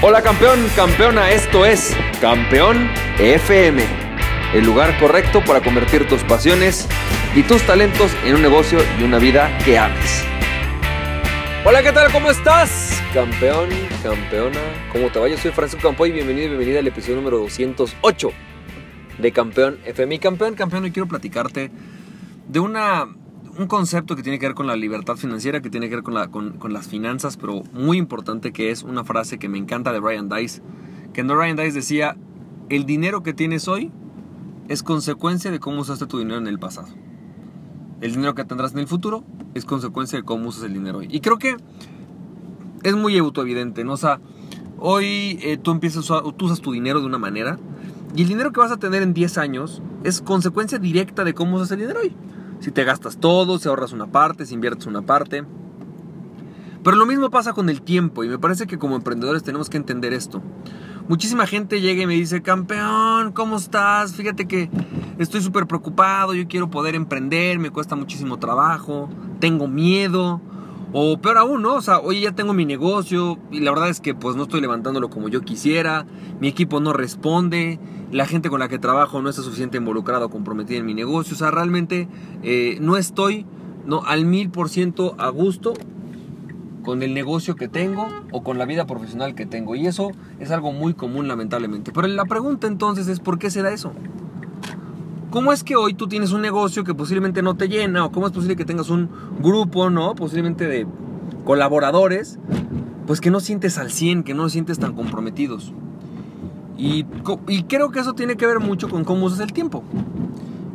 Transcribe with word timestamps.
Hola 0.00 0.22
campeón, 0.22 0.60
campeona, 0.76 1.32
esto 1.32 1.66
es 1.66 1.92
Campeón 2.20 2.88
FM, 3.18 3.82
el 4.54 4.64
lugar 4.64 4.96
correcto 5.00 5.42
para 5.44 5.60
convertir 5.60 6.06
tus 6.06 6.22
pasiones 6.22 6.86
y 7.34 7.42
tus 7.42 7.62
talentos 7.62 8.12
en 8.24 8.36
un 8.36 8.42
negocio 8.42 8.78
y 9.00 9.02
una 9.02 9.18
vida 9.18 9.50
que 9.64 9.76
ames. 9.76 10.24
Hola, 11.64 11.82
¿qué 11.82 11.90
tal? 11.90 12.12
¿Cómo 12.12 12.30
estás? 12.30 13.02
Campeón, 13.12 13.70
campeona, 14.00 14.60
¿cómo 14.92 15.08
te 15.08 15.18
va? 15.18 15.26
Yo 15.26 15.36
soy 15.36 15.50
Francisco 15.50 15.88
Campoy 15.88 16.12
bienvenido 16.12 16.44
y 16.44 16.48
bienvenida 16.50 16.78
al 16.78 16.86
episodio 16.86 17.16
número 17.16 17.38
208 17.38 18.30
de 19.18 19.32
Campeón 19.32 19.80
FM. 19.84 20.14
Y 20.14 20.18
campeón, 20.20 20.54
campeón, 20.54 20.84
hoy 20.84 20.92
quiero 20.92 21.08
platicarte 21.08 21.72
de 22.46 22.60
una 22.60 23.08
un 23.58 23.66
concepto 23.66 24.14
que 24.14 24.22
tiene 24.22 24.38
que 24.38 24.46
ver 24.46 24.54
con 24.54 24.68
la 24.68 24.76
libertad 24.76 25.16
financiera, 25.16 25.60
que 25.60 25.68
tiene 25.68 25.88
que 25.88 25.96
ver 25.96 26.04
con, 26.04 26.14
la, 26.14 26.28
con, 26.28 26.52
con, 26.58 26.72
las 26.72 26.86
finanzas, 26.86 27.36
pero 27.36 27.64
muy 27.72 27.98
importante 27.98 28.52
que 28.52 28.70
es 28.70 28.84
una 28.84 29.02
frase 29.02 29.38
que 29.38 29.48
me 29.48 29.58
encanta 29.58 29.92
de 29.92 29.98
Brian 29.98 30.28
Dice, 30.28 30.62
que 31.12 31.24
no 31.24 31.36
Brian 31.36 31.56
Dice 31.56 31.72
decía, 31.72 32.16
el 32.68 32.86
dinero 32.86 33.24
que 33.24 33.34
tienes 33.34 33.66
hoy 33.66 33.90
es 34.68 34.84
consecuencia 34.84 35.50
de 35.50 35.58
cómo 35.58 35.80
usaste 35.80 36.06
tu 36.06 36.18
dinero 36.18 36.38
en 36.38 36.46
el 36.46 36.60
pasado. 36.60 36.88
El 38.00 38.12
dinero 38.12 38.36
que 38.36 38.44
tendrás 38.44 38.72
en 38.74 38.78
el 38.78 38.86
futuro 38.86 39.24
es 39.54 39.64
consecuencia 39.64 40.18
de 40.18 40.24
cómo 40.24 40.50
usas 40.50 40.62
el 40.62 40.74
dinero 40.74 40.98
hoy. 40.98 41.08
Y 41.10 41.20
creo 41.20 41.38
que 41.38 41.56
es 42.84 42.94
muy 42.94 43.18
autoevidente, 43.18 43.82
¿no? 43.82 43.94
O 43.94 43.96
sea, 43.96 44.20
hoy 44.78 45.40
eh, 45.42 45.58
tú 45.60 45.72
empiezas, 45.72 46.06
tú 46.06 46.46
usas 46.46 46.60
tu 46.60 46.70
dinero 46.70 47.00
de 47.00 47.06
una 47.06 47.18
manera 47.18 47.58
y 48.14 48.22
el 48.22 48.28
dinero 48.28 48.52
que 48.52 48.60
vas 48.60 48.70
a 48.70 48.76
tener 48.76 49.02
en 49.02 49.14
10 49.14 49.36
años 49.38 49.82
es 50.04 50.20
consecuencia 50.20 50.78
directa 50.78 51.24
de 51.24 51.34
cómo 51.34 51.56
usas 51.56 51.72
el 51.72 51.80
dinero 51.80 52.00
hoy. 52.00 52.14
Si 52.60 52.70
te 52.70 52.84
gastas 52.84 53.18
todo, 53.18 53.58
si 53.58 53.68
ahorras 53.68 53.92
una 53.92 54.06
parte, 54.06 54.46
si 54.46 54.54
inviertes 54.54 54.86
una 54.86 55.02
parte. 55.02 55.44
Pero 56.82 56.96
lo 56.96 57.06
mismo 57.06 57.30
pasa 57.30 57.52
con 57.52 57.68
el 57.68 57.82
tiempo 57.82 58.24
y 58.24 58.28
me 58.28 58.38
parece 58.38 58.66
que 58.66 58.78
como 58.78 58.96
emprendedores 58.96 59.42
tenemos 59.42 59.68
que 59.68 59.76
entender 59.76 60.12
esto. 60.12 60.42
Muchísima 61.08 61.46
gente 61.46 61.80
llega 61.80 62.02
y 62.02 62.06
me 62.06 62.14
dice, 62.14 62.42
campeón, 62.42 63.32
¿cómo 63.32 63.56
estás? 63.56 64.14
Fíjate 64.14 64.46
que 64.46 64.70
estoy 65.18 65.40
súper 65.40 65.66
preocupado, 65.66 66.34
yo 66.34 66.46
quiero 66.46 66.70
poder 66.70 66.94
emprender, 66.94 67.58
me 67.58 67.70
cuesta 67.70 67.96
muchísimo 67.96 68.38
trabajo, 68.38 69.08
tengo 69.40 69.68
miedo. 69.68 70.40
O 70.92 71.18
peor 71.18 71.38
aún, 71.38 71.62
¿no? 71.62 71.74
O 71.74 71.82
sea, 71.82 72.00
oye, 72.00 72.20
ya 72.20 72.32
tengo 72.32 72.54
mi 72.54 72.64
negocio 72.64 73.38
y 73.50 73.60
la 73.60 73.70
verdad 73.70 73.90
es 73.90 74.00
que 74.00 74.14
pues 74.14 74.36
no 74.36 74.44
estoy 74.44 74.60
levantándolo 74.60 75.10
como 75.10 75.28
yo 75.28 75.42
quisiera, 75.42 76.06
mi 76.40 76.48
equipo 76.48 76.80
no 76.80 76.92
responde, 76.92 77.78
la 78.10 78.26
gente 78.26 78.48
con 78.48 78.60
la 78.60 78.68
que 78.68 78.78
trabajo 78.78 79.20
no 79.20 79.28
está 79.28 79.42
suficiente 79.42 79.76
involucrada 79.76 80.26
o 80.26 80.30
comprometida 80.30 80.78
en 80.78 80.86
mi 80.86 80.94
negocio, 80.94 81.34
o 81.34 81.38
sea, 81.38 81.50
realmente 81.50 82.08
eh, 82.42 82.78
no 82.80 82.96
estoy 82.96 83.44
no, 83.84 84.02
al 84.04 84.24
mil 84.24 84.50
por 84.50 84.70
ciento 84.70 85.14
a 85.18 85.28
gusto 85.28 85.74
con 86.82 87.02
el 87.02 87.12
negocio 87.12 87.54
que 87.54 87.68
tengo 87.68 88.08
o 88.32 88.42
con 88.42 88.56
la 88.56 88.64
vida 88.64 88.86
profesional 88.86 89.34
que 89.34 89.44
tengo. 89.44 89.76
Y 89.76 89.86
eso 89.86 90.12
es 90.40 90.50
algo 90.50 90.72
muy 90.72 90.94
común 90.94 91.28
lamentablemente. 91.28 91.92
Pero 91.92 92.06
la 92.06 92.24
pregunta 92.24 92.66
entonces 92.66 93.08
es, 93.08 93.20
¿por 93.20 93.38
qué 93.38 93.50
se 93.50 93.60
da 93.60 93.70
eso? 93.70 93.92
¿Cómo 95.30 95.52
es 95.52 95.62
que 95.62 95.76
hoy 95.76 95.92
tú 95.92 96.08
tienes 96.08 96.32
un 96.32 96.40
negocio 96.40 96.84
que 96.84 96.94
posiblemente 96.94 97.42
no 97.42 97.54
te 97.54 97.68
llena? 97.68 98.06
¿O 98.06 98.12
cómo 98.12 98.26
es 98.26 98.32
posible 98.32 98.56
que 98.56 98.64
tengas 98.64 98.88
un 98.88 99.10
grupo, 99.40 99.90
¿no? 99.90 100.14
Posiblemente 100.14 100.66
de 100.66 100.86
colaboradores, 101.44 102.38
pues 103.06 103.20
que 103.20 103.30
no 103.30 103.40
sientes 103.40 103.76
al 103.76 103.90
100, 103.90 104.22
que 104.22 104.32
no 104.32 104.48
sientes 104.48 104.78
tan 104.78 104.94
comprometidos. 104.94 105.74
Y, 106.78 107.04
y 107.46 107.64
creo 107.64 107.90
que 107.90 108.00
eso 108.00 108.14
tiene 108.14 108.36
que 108.36 108.46
ver 108.46 108.58
mucho 108.58 108.88
con 108.88 109.04
cómo 109.04 109.26
usas 109.26 109.40
el 109.40 109.52
tiempo. 109.52 109.84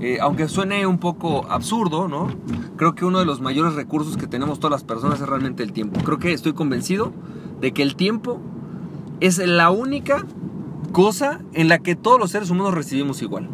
Eh, 0.00 0.18
aunque 0.20 0.46
suene 0.48 0.86
un 0.86 0.98
poco 0.98 1.46
absurdo, 1.48 2.06
¿no? 2.06 2.28
Creo 2.76 2.94
que 2.94 3.06
uno 3.06 3.20
de 3.20 3.24
los 3.24 3.40
mayores 3.40 3.74
recursos 3.74 4.18
que 4.18 4.26
tenemos 4.26 4.58
todas 4.58 4.72
las 4.72 4.84
personas 4.84 5.18
es 5.20 5.28
realmente 5.28 5.62
el 5.62 5.72
tiempo. 5.72 5.98
Creo 6.04 6.18
que 6.18 6.32
estoy 6.32 6.52
convencido 6.52 7.12
de 7.62 7.72
que 7.72 7.82
el 7.82 7.96
tiempo 7.96 8.38
es 9.20 9.38
la 9.38 9.70
única 9.70 10.26
cosa 10.92 11.40
en 11.54 11.68
la 11.68 11.78
que 11.78 11.94
todos 11.94 12.18
los 12.18 12.32
seres 12.32 12.50
humanos 12.50 12.74
recibimos 12.74 13.22
igual. 13.22 13.48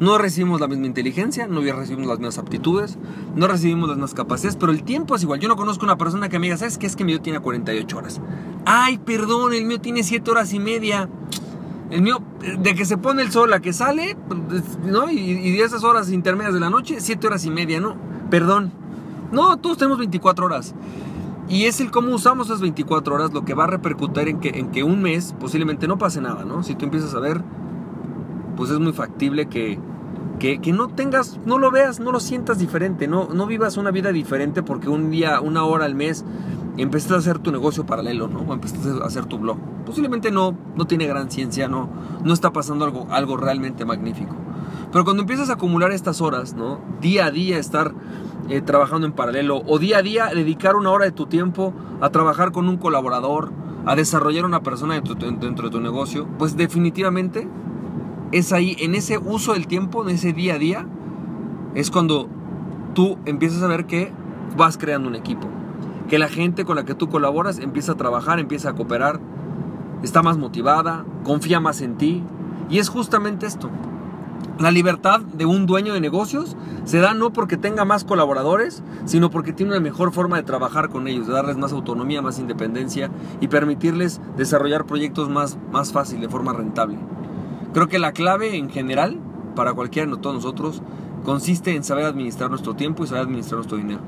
No 0.00 0.18
recibimos 0.18 0.60
la 0.60 0.66
misma 0.66 0.86
inteligencia, 0.86 1.46
no 1.46 1.60
recibimos 1.60 2.08
las 2.08 2.18
mismas 2.18 2.38
aptitudes, 2.38 2.98
no 3.36 3.46
recibimos 3.46 3.88
las 3.88 3.96
mismas 3.96 4.14
capacidades, 4.14 4.56
pero 4.56 4.72
el 4.72 4.82
tiempo 4.82 5.14
es 5.14 5.22
igual. 5.22 5.40
Yo 5.40 5.48
no 5.48 5.56
conozco 5.56 5.84
una 5.84 5.96
persona 5.96 6.28
que 6.28 6.38
me 6.38 6.46
diga, 6.46 6.56
¿sabes 6.56 6.78
qué? 6.78 6.86
Es 6.86 6.96
que 6.96 7.04
el 7.04 7.08
mío 7.08 7.20
tiene 7.20 7.40
48 7.40 7.96
horas. 7.96 8.20
Ay, 8.64 8.98
perdón, 8.98 9.54
el 9.54 9.64
mío 9.64 9.80
tiene 9.80 10.02
7 10.02 10.28
horas 10.30 10.52
y 10.52 10.58
media. 10.58 11.08
El 11.90 12.02
mío, 12.02 12.22
de 12.58 12.74
que 12.74 12.84
se 12.86 12.96
pone 12.96 13.22
el 13.22 13.30
sol 13.30 13.52
a 13.52 13.60
que 13.60 13.72
sale, 13.72 14.16
¿no? 14.84 15.10
Y, 15.10 15.18
y 15.18 15.56
de 15.56 15.62
esas 15.62 15.84
horas 15.84 16.10
intermedias 16.10 16.54
de 16.54 16.60
la 16.60 16.70
noche, 16.70 16.96
7 16.98 17.26
horas 17.26 17.44
y 17.44 17.50
media, 17.50 17.80
¿no? 17.80 17.96
Perdón. 18.30 18.72
No, 19.30 19.56
todos 19.58 19.78
tenemos 19.78 19.98
24 19.98 20.46
horas. 20.46 20.74
Y 21.48 21.64
es 21.66 21.80
el 21.80 21.90
cómo 21.90 22.14
usamos 22.14 22.46
esas 22.48 22.60
24 22.60 23.14
horas 23.14 23.32
lo 23.32 23.44
que 23.44 23.54
va 23.54 23.64
a 23.64 23.66
repercutir 23.66 24.28
en 24.28 24.40
que, 24.40 24.48
en 24.48 24.70
que 24.70 24.82
un 24.82 25.02
mes 25.02 25.34
posiblemente 25.38 25.86
no 25.86 25.98
pase 25.98 26.20
nada, 26.20 26.44
¿no? 26.44 26.62
Si 26.62 26.74
tú 26.74 26.86
empiezas 26.86 27.14
a 27.14 27.20
ver, 27.20 27.42
pues 28.56 28.70
es 28.70 28.78
muy 28.78 28.92
factible 28.92 29.46
que, 29.46 29.78
que, 30.38 30.60
que, 30.60 30.72
no 30.72 30.88
tengas, 30.88 31.38
no 31.46 31.58
lo 31.58 31.70
veas, 31.70 32.00
no 32.00 32.12
lo 32.12 32.20
sientas 32.20 32.58
diferente, 32.58 33.08
no, 33.08 33.28
no 33.32 33.46
vivas 33.46 33.76
una 33.76 33.90
vida 33.90 34.12
diferente 34.12 34.62
porque 34.62 34.88
un 34.88 35.10
día, 35.10 35.40
una 35.40 35.64
hora 35.64 35.84
al 35.84 35.94
mes 35.94 36.24
empezaste 36.76 37.14
a 37.14 37.18
hacer 37.18 37.38
tu 37.38 37.52
negocio 37.52 37.86
paralelo, 37.86 38.28
¿no? 38.28 38.40
O 38.40 38.52
empezaste 38.52 39.02
a 39.02 39.06
hacer 39.06 39.26
tu 39.26 39.38
blog. 39.38 39.58
Posiblemente 39.86 40.30
no, 40.30 40.56
no 40.76 40.86
tiene 40.86 41.06
gran 41.06 41.30
ciencia, 41.30 41.68
no, 41.68 41.88
no 42.24 42.32
está 42.32 42.52
pasando 42.52 42.84
algo, 42.84 43.06
algo 43.10 43.36
realmente 43.36 43.84
magnífico. 43.84 44.34
Pero 44.90 45.04
cuando 45.04 45.22
empiezas 45.22 45.50
a 45.50 45.54
acumular 45.54 45.92
estas 45.92 46.20
horas, 46.20 46.54
¿no? 46.54 46.80
Día 47.00 47.26
a 47.26 47.30
día 47.30 47.58
estar 47.58 47.94
eh, 48.48 48.60
trabajando 48.60 49.06
en 49.06 49.12
paralelo 49.12 49.62
o 49.66 49.78
día 49.78 49.98
a 49.98 50.02
día 50.02 50.30
dedicar 50.34 50.76
una 50.76 50.90
hora 50.90 51.04
de 51.04 51.12
tu 51.12 51.26
tiempo 51.26 51.72
a 52.00 52.10
trabajar 52.10 52.52
con 52.52 52.68
un 52.68 52.76
colaborador, 52.76 53.52
a 53.86 53.96
desarrollar 53.96 54.44
una 54.44 54.62
persona 54.62 54.94
dentro, 54.94 55.14
dentro 55.14 55.68
de 55.68 55.70
tu 55.70 55.80
negocio, 55.80 56.26
pues 56.38 56.56
definitivamente 56.56 57.48
es 58.34 58.52
ahí, 58.52 58.76
en 58.80 58.94
ese 58.94 59.16
uso 59.18 59.54
del 59.54 59.66
tiempo, 59.66 60.02
en 60.02 60.14
ese 60.14 60.32
día 60.32 60.54
a 60.54 60.58
día, 60.58 60.86
es 61.74 61.90
cuando 61.90 62.28
tú 62.94 63.16
empiezas 63.24 63.62
a 63.62 63.68
ver 63.68 63.86
que 63.86 64.12
vas 64.56 64.76
creando 64.76 65.08
un 65.08 65.14
equipo 65.14 65.48
que 66.08 66.18
la 66.18 66.28
gente 66.28 66.64
con 66.64 66.76
la 66.76 66.84
que 66.84 66.94
tú 66.94 67.08
colaboras 67.08 67.58
empieza 67.58 67.92
a 67.92 67.96
trabajar, 67.96 68.38
empieza 68.38 68.70
a 68.70 68.74
cooperar, 68.74 69.20
está 70.02 70.22
más 70.22 70.36
motivada, 70.36 71.04
confía 71.22 71.60
más 71.60 71.80
en 71.80 71.96
ti. 71.96 72.22
Y 72.68 72.78
es 72.78 72.88
justamente 72.88 73.46
esto. 73.46 73.70
La 74.58 74.70
libertad 74.70 75.20
de 75.20 75.46
un 75.46 75.66
dueño 75.66 75.94
de 75.94 76.00
negocios 76.00 76.56
se 76.84 76.98
da 76.98 77.14
no 77.14 77.32
porque 77.32 77.56
tenga 77.56 77.84
más 77.84 78.04
colaboradores, 78.04 78.82
sino 79.04 79.30
porque 79.30 79.52
tiene 79.52 79.72
una 79.72 79.80
mejor 79.80 80.12
forma 80.12 80.36
de 80.36 80.42
trabajar 80.42 80.90
con 80.90 81.08
ellos, 81.08 81.26
de 81.26 81.32
darles 81.32 81.56
más 81.56 81.72
autonomía, 81.72 82.22
más 82.22 82.38
independencia 82.38 83.10
y 83.40 83.48
permitirles 83.48 84.20
desarrollar 84.36 84.86
proyectos 84.86 85.28
más, 85.28 85.58
más 85.72 85.92
fácil, 85.92 86.20
de 86.20 86.28
forma 86.28 86.52
rentable. 86.52 86.98
Creo 87.74 87.88
que 87.88 87.98
la 87.98 88.12
clave 88.12 88.56
en 88.56 88.70
general, 88.70 89.18
para 89.56 89.72
cualquiera 89.72 90.08
de 90.08 90.16
todos 90.16 90.36
nosotros, 90.36 90.80
consiste 91.24 91.74
en 91.74 91.82
saber 91.82 92.04
administrar 92.04 92.48
nuestro 92.48 92.74
tiempo 92.74 93.02
y 93.02 93.08
saber 93.08 93.24
administrar 93.24 93.56
nuestro 93.56 93.76
dinero. 93.76 94.00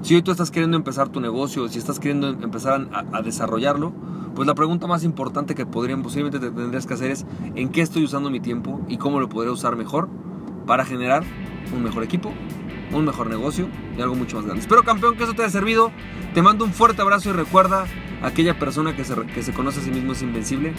Si 0.00 0.14
hoy 0.14 0.22
tú 0.22 0.30
estás 0.30 0.50
queriendo 0.50 0.78
empezar 0.78 1.10
tu 1.10 1.20
negocio, 1.20 1.68
si 1.68 1.78
estás 1.78 2.00
queriendo 2.00 2.30
empezar 2.30 2.88
a, 2.90 3.20
desarrollarlo, 3.20 3.92
pues 4.34 4.48
la 4.48 4.54
pregunta 4.54 4.86
más 4.86 5.04
importante 5.04 5.54
que 5.54 5.66
podrían, 5.66 6.02
posiblemente 6.02 6.40
te 6.40 6.50
tendrías 6.50 6.86
que 6.86 6.94
hacer 6.94 7.10
es 7.10 7.26
en 7.54 7.68
qué 7.68 7.82
estoy 7.82 8.02
usando 8.02 8.30
mi 8.30 8.40
tiempo 8.40 8.80
y 8.88 8.96
cómo 8.96 9.20
lo 9.20 9.28
podría 9.28 9.52
usar 9.52 9.76
mejor 9.76 10.08
para 10.66 10.86
generar 10.86 11.22
un 11.76 11.82
mejor 11.82 12.04
equipo, 12.04 12.32
un 12.94 13.04
mejor 13.04 13.28
negocio 13.28 13.68
y 13.96 14.00
algo 14.00 14.14
mucho 14.14 14.36
más 14.36 14.46
grande. 14.46 14.62
Espero 14.62 14.84
campeón 14.84 15.18
que 15.18 15.24
eso 15.24 15.34
te 15.34 15.42
haya 15.42 15.50
servido. 15.50 15.92
Te 16.32 16.40
mando 16.40 16.64
un 16.64 16.72
fuerte 16.72 17.02
abrazo 17.02 17.28
y 17.28 17.32
recuerda, 17.34 17.84
aquella 18.22 18.58
persona 18.58 18.94
que 18.94 19.04
se, 19.04 19.14
que 19.26 19.42
se 19.42 19.52
conoce 19.52 19.80
a 19.80 19.82
sí 19.82 19.90
mismo 19.90 20.12
es 20.12 20.22
invencible. 20.22 20.72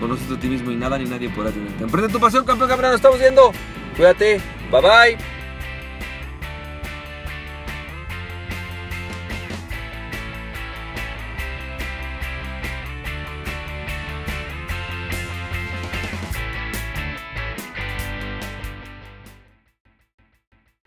Conoces 0.00 0.30
a 0.30 0.38
ti 0.38 0.48
mismo 0.48 0.70
y 0.70 0.76
nada 0.76 0.98
ni 0.98 1.04
nadie 1.04 1.28
podrá 1.30 1.50
tenerte. 1.50 1.84
Emprende 1.84 2.12
tu 2.12 2.20
pasión, 2.20 2.44
campeón, 2.44 2.68
campeón. 2.68 2.90
Nos 2.90 3.00
estamos 3.00 3.18
viendo. 3.18 3.52
Cuídate. 3.96 4.40
Bye 4.70 4.80
bye. 4.80 5.33